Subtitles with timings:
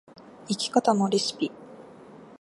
[0.47, 1.51] 生き方のレシピ